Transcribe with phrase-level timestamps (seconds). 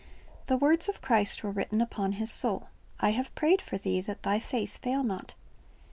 [0.47, 2.69] The words of Christ were written upon his soul,
[2.99, 5.35] "I have prayed for thee, that thy faith fail not."